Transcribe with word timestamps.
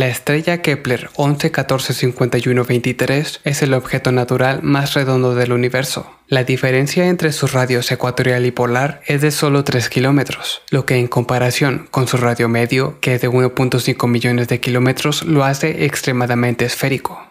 La 0.00 0.08
estrella 0.08 0.62
Kepler 0.62 1.10
11145123 1.18 3.40
es 3.44 3.60
el 3.60 3.74
objeto 3.74 4.12
natural 4.12 4.62
más 4.62 4.94
redondo 4.94 5.34
del 5.34 5.52
universo. 5.52 6.10
La 6.26 6.42
diferencia 6.42 7.08
entre 7.08 7.32
sus 7.32 7.52
radios 7.52 7.92
ecuatorial 7.92 8.46
y 8.46 8.50
polar 8.50 9.02
es 9.06 9.20
de 9.20 9.30
solo 9.30 9.62
3 9.62 9.90
kilómetros, 9.90 10.62
lo 10.70 10.86
que 10.86 10.96
en 10.96 11.06
comparación 11.06 11.86
con 11.90 12.08
su 12.08 12.16
radio 12.16 12.48
medio, 12.48 12.98
que 13.00 13.16
es 13.16 13.20
de 13.20 13.28
1.5 13.28 14.08
millones 14.08 14.48
de 14.48 14.58
kilómetros, 14.58 15.22
lo 15.24 15.44
hace 15.44 15.84
extremadamente 15.84 16.64
esférico. 16.64 17.29